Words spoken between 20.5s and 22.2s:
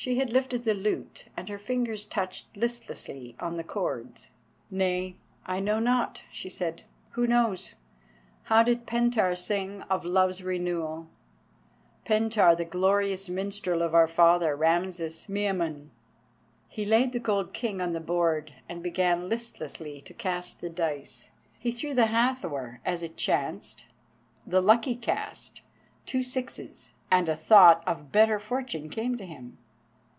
the dice. He threw the